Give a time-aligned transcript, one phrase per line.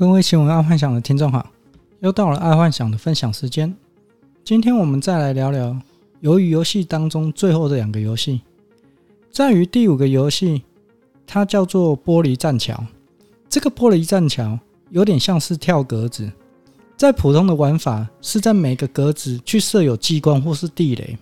[0.00, 1.46] 各位新闻爱幻想的听众好，
[1.98, 3.76] 又到了爱幻想的分享时间。
[4.42, 5.76] 今天我们再来聊聊
[6.22, 8.40] 鱿鱼游戏当中最后的两个游戏。
[9.30, 10.62] 在于第五个游戏，
[11.26, 12.82] 它叫做玻璃栈桥。
[13.46, 14.58] 这个玻璃栈桥
[14.88, 16.32] 有点像是跳格子，
[16.96, 21.18] 在普通的玩法是在每个格子去设有机关或是地雷，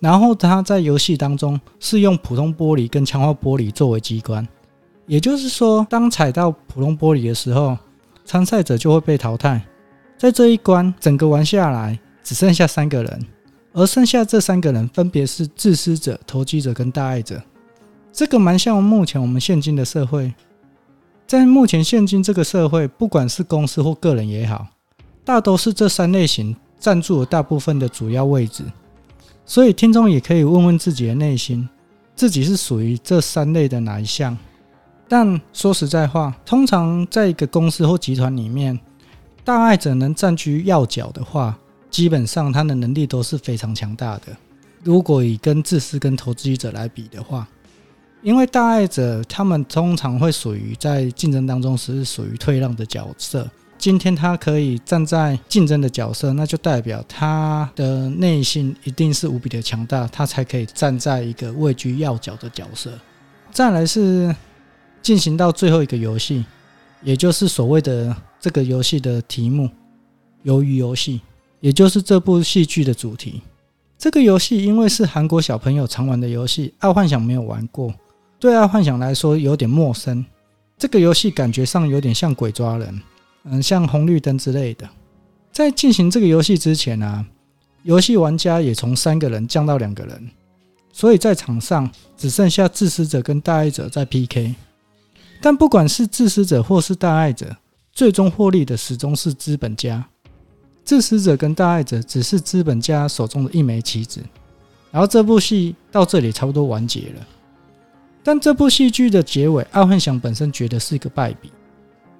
[0.00, 4.48] 然后它在游戏当中是用普通玻璃跟强化玻璃作为机关。
[5.04, 7.76] 也就是说，当踩到普通玻璃的时候，
[8.24, 9.62] 参赛者就会被淘汰。
[10.16, 13.26] 在这一关整个玩下来，只剩下三个人，
[13.72, 17.42] 而剩下这三个人分别是自私者、投机者跟大爱者。
[18.12, 20.32] 这个蛮像目前我们现今的社会。
[21.26, 24.68] 在目前现今这个社会，不管是公司或个人也好，
[25.24, 28.62] 大都是这三类型占据了大部分的主要位置。
[29.44, 31.68] 所以，听众也可以问问自己的内心，
[32.14, 34.36] 自己是属于这三类的哪一项？
[35.06, 38.78] 但说实在话，通常在一个公司或集团里面，
[39.44, 41.56] 大爱者能占据要角的话，
[41.90, 44.34] 基本上他的能力都是非常强大的。
[44.82, 47.46] 如果以跟自私跟投机者来比的话，
[48.22, 53.48] 因为大爱者他们通常会属于在竞争当中是属于退让的角色。
[53.76, 62.90] 今天他可以站在竞争的角色，那就代表他的内心一定是无比的强大，他才可以站在一个位居要角的角色。
[63.52, 64.34] 再来是。
[65.04, 66.46] 进行到最后一个游戏，
[67.02, 69.68] 也就是所谓的这个游戏的题目
[70.46, 71.20] “鱿鱼游戏”，
[71.60, 73.42] 也就是这部戏剧的主题。
[73.98, 77.92] 这个游戏因为是韩国小朋友常玩的游戏，爱幻想没有玩过，
[78.40, 80.24] 对爱幻想来说有点陌生。
[80.78, 83.02] 这个游戏感觉上有点像鬼抓人，
[83.44, 84.88] 嗯，像红绿灯之类的。
[85.52, 87.22] 在进行这个游戏之前啊，
[87.82, 90.30] 游戏玩家也从三个人降到两个人，
[90.94, 94.54] 所以在场上只剩下自私者跟大爱者在 PK。
[95.40, 97.54] 但不管是自私者或是大爱者，
[97.92, 100.04] 最终获利的始终是资本家。
[100.84, 104.20] 自私者跟大爱者只是资本家手中的一枚棋子。
[104.90, 107.26] 然后这部戏到这里差不多完结了。
[108.22, 111.52] 但这部戏剧的结尾，爱幻想本身觉得是一个败笔，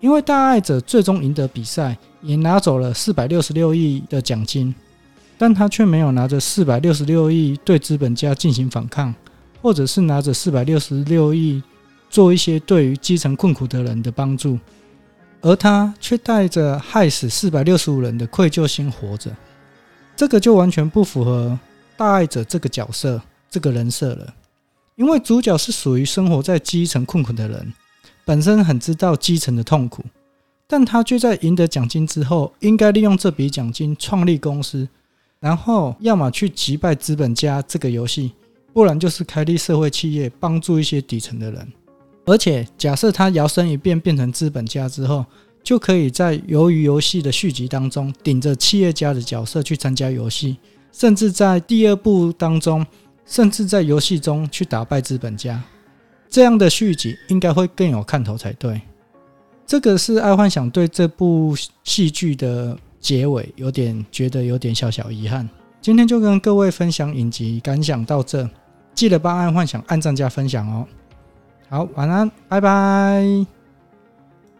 [0.00, 4.74] 因为大爱者最终赢得比赛，也拿走了四百六十六亿的奖金，
[5.38, 9.14] 但他却没有拿着四百六十六亿对资本家进行反抗，
[9.62, 11.62] 或者是拿着四百六十六亿。
[12.14, 14.56] 做一些对于基层困苦的人的帮助，
[15.40, 19.36] 而他却带着害死四百六十五人的愧疚心活着，
[20.14, 21.58] 这个就完全不符合
[21.96, 23.20] 大爱者这个角色
[23.50, 24.32] 这个人设了。
[24.94, 27.72] 因为主角是属于生活在基层困苦的人，
[28.24, 30.04] 本身很知道基层的痛苦，
[30.68, 34.88] 但他却在赢得奖金之后，应该利用这笔奖金创立公司，
[35.40, 38.34] 然后要么去击败资本家这个游戏，
[38.72, 41.72] 不然就是开立社会企业，帮助一些底层的人。
[42.26, 45.24] 而且，假设他摇身一变变成资本家之后，
[45.62, 50.56] 就可以在鱿鱼游戏的续集当中顶着企业家的角色去参加游戏，
[50.92, 52.86] 甚至在第二部当中，
[53.26, 55.62] 甚至在游戏中去打败资本家。
[56.30, 58.80] 这样的续集应该会更有看头才对。
[59.66, 65.48] 这个是爱幻想对这部戏剧的结尾有点觉得有点小小遗憾。
[65.80, 68.48] 今天就跟各位分享影集感想到这，
[68.94, 70.86] 记得帮爱幻想按赞加分享哦。
[71.74, 73.53] 好，晚安，拜拜。